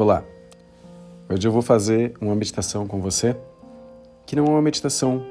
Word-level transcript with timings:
Olá! 0.00 0.22
Hoje 1.28 1.48
eu 1.48 1.50
vou 1.50 1.60
fazer 1.60 2.14
uma 2.20 2.32
meditação 2.32 2.86
com 2.86 3.00
você 3.00 3.36
que 4.24 4.36
não 4.36 4.46
é 4.46 4.48
uma 4.48 4.62
meditação 4.62 5.26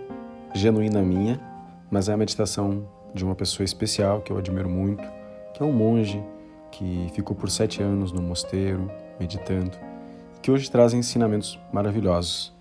genuína 0.53 1.01
minha, 1.01 1.39
mas 1.89 2.09
é 2.09 2.13
a 2.13 2.17
meditação 2.17 2.85
de 3.13 3.23
uma 3.23 3.33
pessoa 3.33 3.63
especial 3.63 4.19
que 4.19 4.29
eu 4.29 4.37
admiro 4.37 4.67
muito, 4.67 5.09
que 5.53 5.63
é 5.63 5.65
um 5.65 5.71
monge 5.71 6.21
que 6.69 7.07
ficou 7.13 7.33
por 7.33 7.49
sete 7.49 7.81
anos 7.81 8.11
no 8.11 8.21
mosteiro 8.21 8.91
meditando 9.17 9.71
e 10.35 10.41
que 10.41 10.51
hoje 10.51 10.69
traz 10.69 10.93
ensinamentos 10.93 11.57
maravilhosos. 11.71 12.53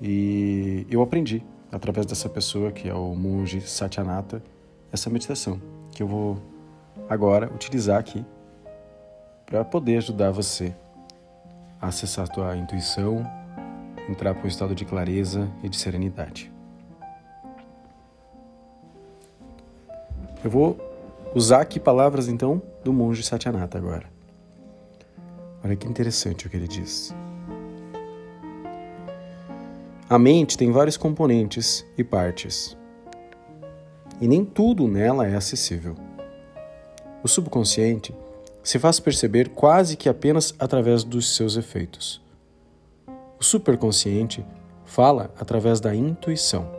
E 0.00 0.86
eu 0.90 1.02
aprendi 1.02 1.44
através 1.70 2.06
dessa 2.06 2.30
pessoa 2.30 2.72
que 2.72 2.88
é 2.88 2.94
o 2.94 3.14
monge 3.14 3.60
Satyanata 3.60 4.42
essa 4.90 5.10
meditação 5.10 5.60
que 5.94 6.02
eu 6.02 6.06
vou 6.06 6.38
agora 7.06 7.52
utilizar 7.54 8.00
aqui 8.00 8.24
para 9.44 9.62
poder 9.62 9.98
ajudar 9.98 10.30
você 10.30 10.74
acessar 11.82 12.28
tua 12.28 12.56
intuição, 12.56 13.26
entrar 14.08 14.34
para 14.34 14.44
um 14.44 14.48
estado 14.48 14.74
de 14.74 14.84
clareza 14.84 15.50
e 15.64 15.68
de 15.68 15.76
serenidade. 15.76 16.52
Eu 20.44 20.50
vou 20.50 20.78
usar 21.34 21.60
aqui 21.60 21.80
palavras 21.80 22.28
então 22.28 22.62
do 22.84 22.92
monge 22.92 23.22
Satyanata 23.22 23.76
agora. 23.76 24.06
Olha 25.64 25.76
que 25.76 25.88
interessante 25.88 26.46
o 26.46 26.50
que 26.50 26.56
ele 26.56 26.68
diz. 26.68 27.12
A 30.08 30.18
mente 30.18 30.58
tem 30.58 30.70
vários 30.70 30.96
componentes 30.96 31.84
e 31.96 32.04
partes, 32.04 32.76
e 34.20 34.28
nem 34.28 34.44
tudo 34.44 34.86
nela 34.86 35.26
é 35.26 35.34
acessível. 35.34 35.96
O 37.24 37.28
subconsciente 37.28 38.14
se 38.62 38.78
faz 38.78 39.00
perceber 39.00 39.48
quase 39.48 39.96
que 39.96 40.08
apenas 40.08 40.54
através 40.58 41.04
dos 41.04 41.34
seus 41.34 41.56
efeitos. 41.56 42.22
O 43.38 43.44
superconsciente 43.44 44.44
fala 44.84 45.32
através 45.38 45.80
da 45.80 45.94
intuição. 45.94 46.70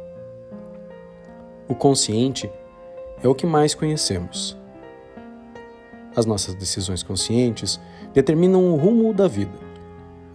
O 1.67 1.75
consciente 1.75 2.49
é 3.21 3.27
o 3.27 3.35
que 3.35 3.45
mais 3.45 3.75
conhecemos. 3.75 4.57
As 6.15 6.25
nossas 6.25 6.53
decisões 6.53 7.01
conscientes 7.01 7.79
determinam 8.13 8.71
o 8.71 8.75
rumo 8.75 9.13
da 9.13 9.27
vida, 9.27 9.57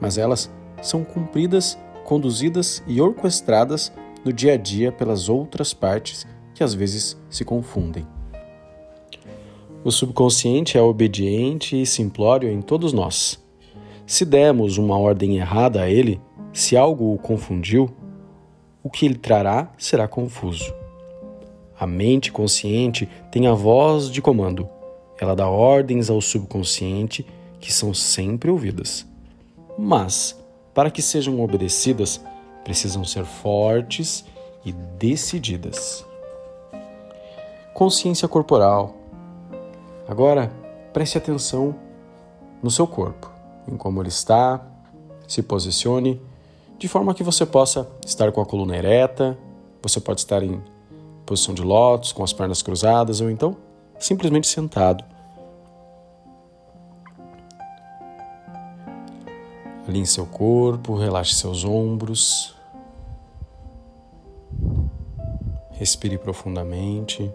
mas 0.00 0.18
elas 0.18 0.50
são 0.82 1.04
cumpridas, 1.04 1.78
conduzidas 2.04 2.82
e 2.86 3.00
orquestradas 3.00 3.92
no 4.24 4.32
dia 4.32 4.54
a 4.54 4.56
dia 4.56 4.90
pelas 4.90 5.28
outras 5.28 5.72
partes 5.72 6.26
que 6.54 6.64
às 6.64 6.74
vezes 6.74 7.16
se 7.30 7.44
confundem. 7.44 8.06
O 9.84 9.92
subconsciente 9.92 10.76
é 10.76 10.82
obediente 10.82 11.80
e 11.80 11.86
simplório 11.86 12.50
em 12.50 12.60
todos 12.60 12.92
nós. 12.92 13.38
Se 14.04 14.24
demos 14.24 14.76
uma 14.76 14.98
ordem 14.98 15.36
errada 15.36 15.82
a 15.82 15.88
ele, 15.88 16.20
se 16.52 16.76
algo 16.76 17.14
o 17.14 17.18
confundiu, 17.18 17.88
o 18.82 18.90
que 18.90 19.06
ele 19.06 19.14
trará 19.14 19.70
será 19.78 20.08
confuso. 20.08 20.74
A 21.78 21.86
mente 21.86 22.32
consciente 22.32 23.08
tem 23.30 23.46
a 23.46 23.54
voz 23.54 24.10
de 24.10 24.20
comando. 24.20 24.68
Ela 25.20 25.36
dá 25.36 25.48
ordens 25.48 26.10
ao 26.10 26.20
subconsciente 26.20 27.24
que 27.60 27.72
são 27.72 27.94
sempre 27.94 28.50
ouvidas. 28.50 29.06
Mas, 29.78 30.36
para 30.74 30.90
que 30.90 31.00
sejam 31.00 31.40
obedecidas, 31.40 32.20
precisam 32.64 33.04
ser 33.04 33.24
fortes 33.24 34.24
e 34.64 34.72
decididas. 34.72 36.04
Consciência 37.74 38.26
corporal, 38.26 38.96
Agora, 40.08 40.50
preste 40.90 41.18
atenção 41.18 41.74
no 42.62 42.70
seu 42.70 42.86
corpo, 42.86 43.30
em 43.70 43.76
como 43.76 44.00
ele 44.00 44.08
está, 44.08 44.66
se 45.28 45.42
posicione, 45.42 46.18
de 46.78 46.88
forma 46.88 47.12
que 47.12 47.22
você 47.22 47.44
possa 47.44 47.86
estar 48.06 48.32
com 48.32 48.40
a 48.40 48.46
coluna 48.46 48.74
ereta, 48.74 49.36
você 49.82 50.00
pode 50.00 50.20
estar 50.20 50.42
em 50.42 50.62
posição 51.26 51.52
de 51.52 51.60
lótus, 51.60 52.10
com 52.10 52.24
as 52.24 52.32
pernas 52.32 52.62
cruzadas, 52.62 53.20
ou 53.20 53.28
então 53.30 53.54
simplesmente 53.98 54.46
sentado. 54.46 55.04
Alinhe 59.86 60.06
seu 60.06 60.24
corpo, 60.24 60.96
relaxe 60.96 61.34
seus 61.34 61.64
ombros. 61.64 62.54
Respire 65.72 66.16
profundamente. 66.16 67.30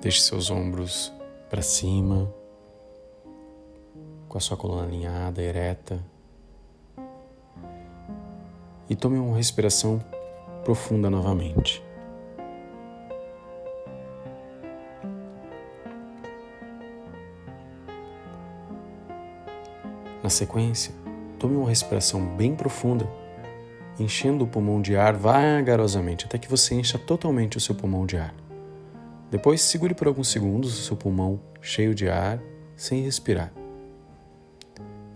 Deixe 0.00 0.20
seus 0.20 0.48
ombros 0.48 1.12
para 1.50 1.60
cima, 1.60 2.32
com 4.28 4.38
a 4.38 4.40
sua 4.40 4.56
coluna 4.56 4.84
alinhada, 4.84 5.42
ereta. 5.42 5.98
E 8.88 8.94
tome 8.94 9.18
uma 9.18 9.36
respiração 9.36 9.98
profunda 10.64 11.10
novamente. 11.10 11.82
Na 20.22 20.30
sequência, 20.30 20.94
tome 21.40 21.56
uma 21.56 21.68
respiração 21.68 22.24
bem 22.36 22.54
profunda, 22.54 23.10
enchendo 23.98 24.44
o 24.44 24.46
pulmão 24.46 24.80
de 24.80 24.96
ar 24.96 25.14
vagarosamente 25.14 26.24
até 26.24 26.38
que 26.38 26.48
você 26.48 26.76
encha 26.76 26.98
totalmente 26.98 27.56
o 27.56 27.60
seu 27.60 27.74
pulmão 27.74 28.06
de 28.06 28.16
ar. 28.16 28.32
Depois, 29.30 29.60
segure 29.60 29.94
por 29.94 30.06
alguns 30.06 30.28
segundos 30.28 30.78
o 30.78 30.82
seu 30.82 30.96
pulmão 30.96 31.38
cheio 31.60 31.94
de 31.94 32.08
ar, 32.08 32.40
sem 32.74 33.02
respirar. 33.02 33.52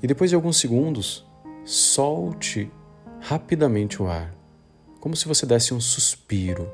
E 0.02 0.06
depois 0.06 0.28
de 0.28 0.36
alguns 0.36 0.58
segundos, 0.58 1.24
solte 1.64 2.70
rapidamente 3.20 4.02
o 4.02 4.08
ar, 4.08 4.34
como 5.00 5.16
se 5.16 5.26
você 5.26 5.46
desse 5.46 5.72
um 5.72 5.80
suspiro. 5.80 6.70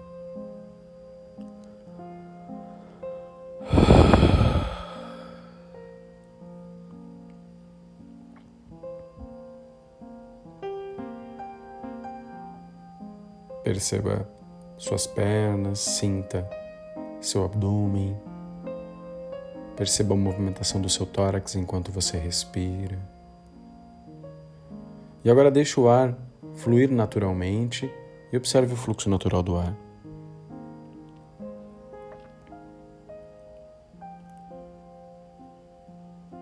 Perceba 13.62 14.28
suas 14.78 15.06
pernas, 15.06 15.78
sinta 15.78 16.57
seu 17.20 17.44
abdômen. 17.44 18.16
Perceba 19.76 20.14
a 20.14 20.16
movimentação 20.16 20.80
do 20.80 20.88
seu 20.88 21.06
tórax 21.06 21.54
enquanto 21.54 21.92
você 21.92 22.18
respira. 22.18 22.98
E 25.24 25.30
agora 25.30 25.50
deixe 25.50 25.78
o 25.78 25.88
ar 25.88 26.16
fluir 26.54 26.90
naturalmente 26.90 27.90
e 28.32 28.36
observe 28.36 28.72
o 28.72 28.76
fluxo 28.76 29.08
natural 29.08 29.42
do 29.42 29.56
ar. 29.56 29.76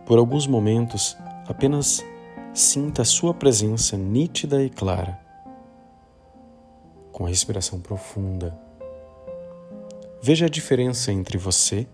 Por 0.07 0.19
alguns 0.19 0.47
momentos, 0.47 1.17
apenas 1.49 2.05
sinta 2.55 3.03
a 3.03 3.05
sua 3.05 3.35
presença 3.35 3.97
nítida 3.97 4.63
e 4.63 4.71
clara, 4.71 5.21
com 7.11 7.27
a 7.27 7.29
respiração 7.29 7.81
profunda 7.81 8.66
Veja 10.23 10.47
a 10.47 10.49
diferença 10.49 11.13
entre 11.13 11.39
você, 11.39 11.87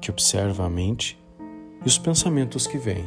que 0.00 0.10
observa 0.10 0.64
a 0.64 0.70
mente, 0.70 1.18
e 1.84 1.86
os 1.86 1.98
pensamentos 1.98 2.66
que 2.66 2.78
vêm. 2.78 3.04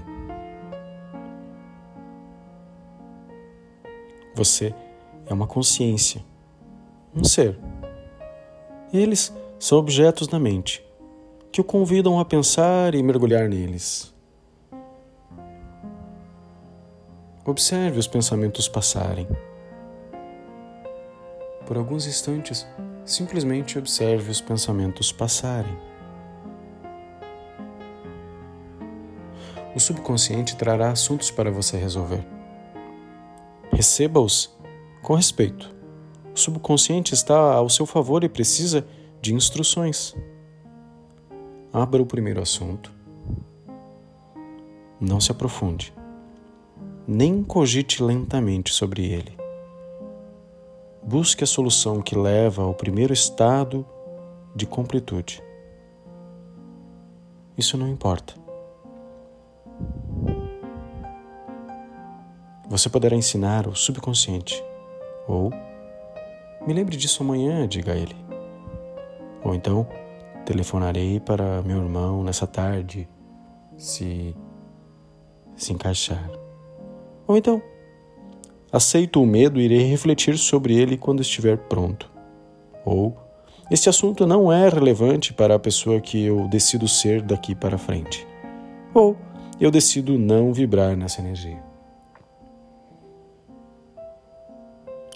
Você 4.36 4.74
é 5.26 5.34
uma 5.34 5.48
consciência, 5.48 6.24
um 7.16 7.24
ser. 7.24 7.60
Eles 8.94 9.34
são 9.60 9.78
objetos 9.78 10.28
da 10.28 10.40
mente 10.40 10.86
que 11.52 11.62
o 11.62 11.64
convidam 11.64 12.20
a 12.20 12.26
pensar 12.26 12.94
e 12.94 13.02
mergulhar 13.02 13.50
neles. 13.50 14.14
Observe 17.46 17.98
os 17.98 18.08
pensamentos 18.08 18.68
passarem. 18.68 19.28
Por 21.66 21.78
alguns 21.78 22.06
instantes, 22.06 22.68
simplesmente 23.06 23.78
observe 23.80 24.30
os 24.30 24.42
pensamentos 24.42 25.12
passarem. 25.12 25.78
O 29.75 29.80
subconsciente 29.80 30.56
trará 30.56 30.92
assuntos 30.92 31.31
para 31.31 31.51
você 31.51 31.78
resolver. 31.78 32.25
Receba-os 33.72 34.56
com 35.01 35.13
respeito. 35.16 35.74
O 36.36 36.38
subconsciente 36.40 37.13
está 37.13 37.54
ao 37.54 37.69
seu 37.69 37.86
favor 37.86 38.24
e 38.24 38.30
precisa 38.30 38.86
de 39.22 39.34
instruções. 39.34 40.16
Abra 41.72 42.02
o 42.02 42.06
primeiro 42.06 42.42
assunto. 42.42 42.92
Não 45.00 45.19
se 45.19 45.31
aprofunde. 45.31 45.94
nem 47.07 47.42
cogite 47.44 48.04
lentamente 48.04 48.72
sobre 48.72 49.04
ele. 49.12 49.39
Busque 51.04 51.44
a 51.44 51.48
solução 51.48 52.01
que 52.01 52.18
leva 52.18 52.63
ao 52.63 52.74
primeiro 52.74 53.13
estado 53.13 53.86
de 54.56 54.66
completude. 54.66 55.42
Isso 57.57 57.78
não 57.78 57.88
importa. 57.88 58.34
Você 62.69 62.90
poderá 62.90 63.16
ensinar 63.16 63.68
o 63.68 63.75
subconsciente, 63.75 64.63
ou 65.28 65.51
me 66.66 66.74
lembre 66.74 66.96
disso 66.96 67.24
amanhã, 67.24 67.68
diga 67.68 67.95
ele. 67.95 68.16
Ou 69.44 69.56
então, 69.56 69.88
telefonarei 70.45 71.19
para 71.19 71.62
meu 71.63 71.78
irmão 71.78 72.24
nessa 72.24 72.45
tarde, 72.45 73.10
se 73.78 74.36
se 75.56 75.74
encaixar. 75.74 76.30
Ou 77.28 77.38
então, 77.38 77.62
aceito 78.71 79.21
o 79.21 79.25
medo 79.25 79.60
e 79.60 79.66
irei 79.66 79.83
refletir 79.83 80.38
sobre 80.38 80.75
ele 80.75 80.98
quando 80.98 81.21
estiver 81.21 81.57
pronto. 81.57 82.10
Ou, 82.86 83.16
este 83.69 83.89
assunto 83.89 84.25
não 84.25 84.51
é 84.51 84.68
relevante 84.68 85.33
para 85.33 85.56
a 85.56 85.60
pessoa 85.60 86.00
que 86.01 86.24
eu 86.24 86.48
decido 86.48 86.88
ser 86.88 87.21
daqui 87.21 87.54
para 87.54 87.77
frente. 87.77 88.27
Ou, 88.94 89.16
eu 89.60 89.69
decido 89.69 90.18
não 90.18 90.54
vibrar 90.54 90.95
nessa 90.95 91.21
energia. 91.21 91.62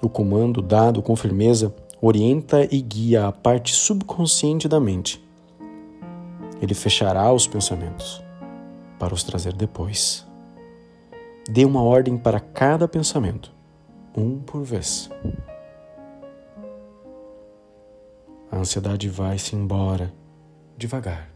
O 0.01 0.09
comando 0.09 0.61
dado 0.61 1.01
com 1.01 1.15
firmeza 1.15 1.73
orienta 2.01 2.67
e 2.69 2.81
guia 2.81 3.27
a 3.27 3.31
parte 3.31 3.73
subconsciente 3.73 4.67
da 4.67 4.79
mente. 4.79 5.23
Ele 6.61 6.73
fechará 6.73 7.31
os 7.31 7.47
pensamentos 7.47 8.21
para 8.99 9.13
os 9.13 9.23
trazer 9.23 9.53
depois. 9.53 10.27
Dê 11.49 11.65
uma 11.65 11.83
ordem 11.83 12.17
para 12.17 12.39
cada 12.39 12.87
pensamento, 12.87 13.51
um 14.15 14.39
por 14.39 14.63
vez. 14.63 15.09
A 18.49 18.57
ansiedade 18.57 19.09
vai-se 19.09 19.53
embora 19.53 20.13
devagar. 20.77 21.29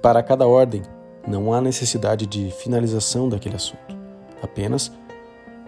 Para 0.00 0.22
cada 0.22 0.46
ordem, 0.46 0.82
não 1.26 1.52
há 1.52 1.60
necessidade 1.60 2.24
de 2.24 2.52
finalização 2.52 3.28
daquele 3.28 3.56
assunto, 3.56 3.96
apenas 4.40 4.92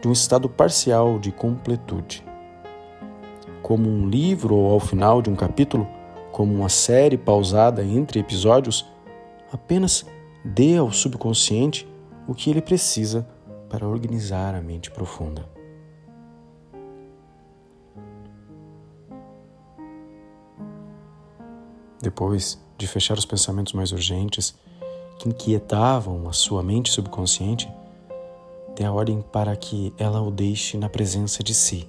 de 0.00 0.06
um 0.06 0.12
estado 0.12 0.48
parcial 0.48 1.18
de 1.18 1.32
completude. 1.32 2.24
Como 3.60 3.90
um 3.90 4.08
livro 4.08 4.54
ou 4.54 4.70
ao 4.70 4.78
final 4.78 5.20
de 5.20 5.28
um 5.28 5.34
capítulo, 5.34 5.88
como 6.30 6.54
uma 6.54 6.68
série 6.68 7.18
pausada 7.18 7.82
entre 7.82 8.20
episódios, 8.20 8.86
Apenas 9.52 10.04
dê 10.44 10.76
ao 10.76 10.92
subconsciente 10.92 11.88
o 12.26 12.34
que 12.34 12.50
ele 12.50 12.60
precisa 12.60 13.26
para 13.68 13.86
organizar 13.86 14.54
a 14.54 14.60
mente 14.60 14.90
profunda. 14.90 15.48
Depois 22.00 22.62
de 22.76 22.86
fechar 22.86 23.18
os 23.18 23.24
pensamentos 23.24 23.72
mais 23.72 23.90
urgentes 23.90 24.54
que 25.18 25.28
inquietavam 25.28 26.28
a 26.28 26.32
sua 26.32 26.62
mente 26.62 26.90
subconsciente, 26.90 27.68
dê 28.76 28.84
a 28.84 28.92
ordem 28.92 29.20
para 29.20 29.56
que 29.56 29.92
ela 29.98 30.22
o 30.22 30.30
deixe 30.30 30.78
na 30.78 30.88
presença 30.88 31.42
de 31.42 31.54
si. 31.54 31.88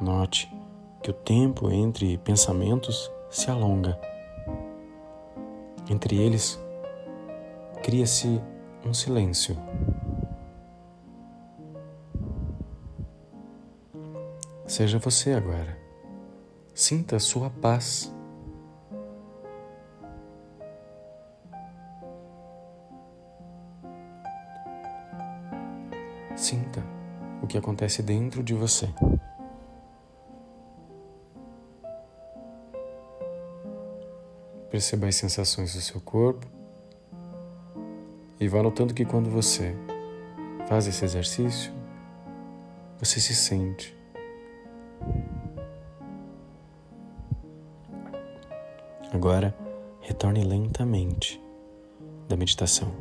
Note 0.00 0.61
que 1.02 1.10
o 1.10 1.14
tempo 1.14 1.68
entre 1.70 2.16
pensamentos 2.18 3.10
se 3.28 3.50
alonga. 3.50 3.98
Entre 5.90 6.16
eles, 6.16 6.62
cria-se 7.82 8.40
um 8.86 8.94
silêncio. 8.94 9.56
Seja 14.64 14.98
você 14.98 15.32
agora. 15.32 15.76
Sinta 16.72 17.18
sua 17.18 17.50
paz. 17.50 18.14
Sinta 26.36 26.82
o 27.42 27.46
que 27.46 27.58
acontece 27.58 28.02
dentro 28.02 28.42
de 28.42 28.54
você. 28.54 28.88
Perceba 34.72 35.06
as 35.06 35.16
sensações 35.16 35.74
do 35.74 35.82
seu 35.82 36.00
corpo 36.00 36.46
e 38.40 38.48
vá 38.48 38.62
notando 38.62 38.94
que 38.94 39.04
quando 39.04 39.28
você 39.28 39.76
faz 40.66 40.86
esse 40.86 41.04
exercício, 41.04 41.70
você 42.98 43.20
se 43.20 43.34
sente. 43.34 43.94
Agora, 49.12 49.54
retorne 50.00 50.42
lentamente 50.42 51.38
da 52.26 52.34
meditação. 52.34 52.94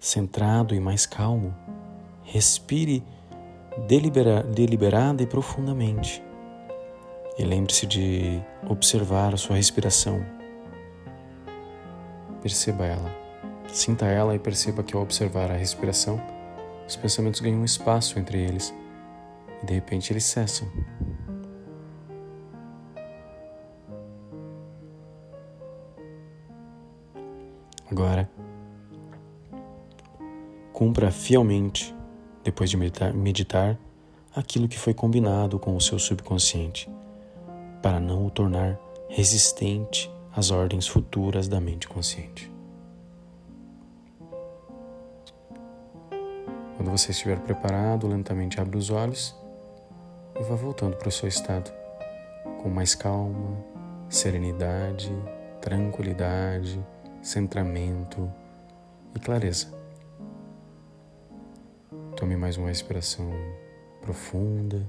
Centrado 0.00 0.74
e 0.74 0.80
mais 0.80 1.06
calmo, 1.06 1.54
respire 2.24 3.00
delibera 3.86 4.42
deliberada 4.42 5.22
e 5.22 5.26
profundamente. 5.26 6.20
E 7.38 7.44
lembre-se 7.44 7.86
de 7.86 8.42
observar 8.66 9.34
a 9.34 9.36
sua 9.36 9.56
respiração. 9.56 10.24
Perceba 12.40 12.86
ela. 12.86 13.14
Sinta 13.68 14.06
ela 14.06 14.34
e 14.34 14.38
perceba 14.38 14.82
que 14.82 14.96
ao 14.96 15.02
observar 15.02 15.50
a 15.50 15.56
respiração, 15.56 16.18
os 16.88 16.96
pensamentos 16.96 17.40
ganham 17.40 17.62
espaço 17.62 18.18
entre 18.18 18.40
eles 18.42 18.74
e 19.62 19.66
de 19.66 19.74
repente 19.74 20.12
eles 20.12 20.24
cessam. 20.24 20.66
Agora, 27.90 28.30
cumpra 30.72 31.10
fielmente, 31.10 31.94
depois 32.42 32.70
de 32.70 32.78
meditar, 32.78 33.78
aquilo 34.34 34.68
que 34.68 34.78
foi 34.78 34.94
combinado 34.94 35.58
com 35.58 35.76
o 35.76 35.80
seu 35.80 35.98
subconsciente 35.98 36.95
para 37.82 38.00
não 38.00 38.26
o 38.26 38.30
tornar 38.30 38.78
resistente 39.08 40.10
às 40.34 40.50
ordens 40.50 40.86
futuras 40.86 41.48
da 41.48 41.60
mente 41.60 41.88
consciente. 41.88 42.52
Quando 46.76 46.90
você 46.90 47.10
estiver 47.10 47.40
preparado, 47.40 48.06
lentamente 48.06 48.60
abra 48.60 48.76
os 48.76 48.90
olhos 48.90 49.34
e 50.38 50.42
vá 50.42 50.54
voltando 50.54 50.96
para 50.96 51.08
o 51.08 51.12
seu 51.12 51.28
estado 51.28 51.72
com 52.62 52.68
mais 52.68 52.94
calma, 52.94 53.56
serenidade, 54.08 55.10
tranquilidade, 55.60 56.84
centramento 57.22 58.30
e 59.14 59.18
clareza. 59.18 59.74
Tome 62.16 62.36
mais 62.36 62.56
uma 62.56 62.68
respiração 62.68 63.30
profunda. 64.00 64.86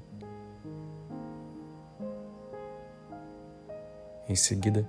Em 4.29 4.35
seguida, 4.35 4.85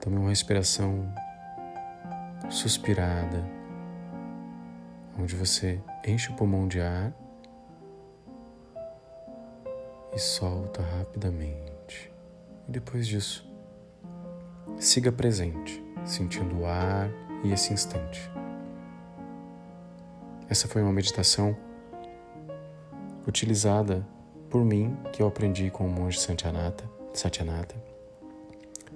tome 0.00 0.16
uma 0.16 0.30
respiração 0.30 1.14
suspirada, 2.50 3.40
onde 5.16 5.36
você 5.36 5.80
enche 6.04 6.32
o 6.32 6.34
pulmão 6.34 6.66
de 6.66 6.80
ar 6.80 7.12
e 10.12 10.18
solta 10.18 10.82
rapidamente. 10.82 12.12
E 12.68 12.72
depois 12.72 13.06
disso, 13.06 13.48
siga 14.76 15.12
presente, 15.12 15.80
sentindo 16.04 16.62
o 16.62 16.66
ar 16.66 17.08
e 17.44 17.52
esse 17.52 17.72
instante. 17.72 18.28
Essa 20.48 20.66
foi 20.66 20.82
uma 20.82 20.92
meditação 20.92 21.56
utilizada 23.24 24.04
por 24.48 24.64
mim 24.64 24.96
que 25.12 25.22
eu 25.22 25.28
aprendi 25.28 25.70
com 25.70 25.86
o 25.86 25.88
monge 25.88 26.18
Satyanata, 26.18 26.90
Satyanata 27.14 27.99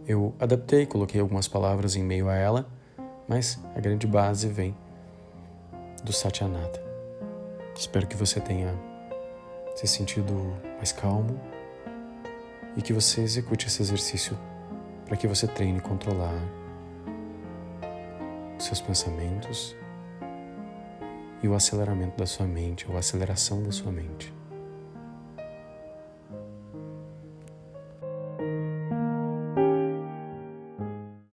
eu 0.07 0.35
adaptei, 0.39 0.87
coloquei 0.87 1.21
algumas 1.21 1.49
palavras 1.49 1.97
em 1.97 2.03
meio 2.03 2.29
a 2.29 2.35
ela, 2.35 2.69
mas 3.27 3.59
a 3.75 3.81
grande 3.81 4.07
base 4.07 4.49
vem 4.49 4.77
do 6.03 6.13
Satyanata. 6.13 6.83
Espero 7.75 8.07
que 8.07 8.17
você 8.17 8.41
tenha 8.41 8.75
se 9.75 9.87
sentido 9.87 10.35
mais 10.77 10.93
calmo 10.93 11.41
e 12.77 12.83
que 12.83 12.93
você 12.93 13.23
execute 13.23 13.67
esse 13.67 13.83
exercício 13.83 14.39
para 15.07 15.17
que 15.17 15.27
você 15.27 15.47
treine 15.47 15.81
controlar 15.81 16.39
seus 18.59 18.81
pensamentos 18.81 19.77
e 21.43 21.49
o 21.49 21.55
aceleramento 21.55 22.17
da 22.17 22.27
sua 22.27 22.47
mente, 22.47 22.87
ou 22.89 22.97
a 22.97 23.01
aceleração 23.01 23.63
da 23.63 23.71
sua 23.71 23.93
mente. 23.93 24.33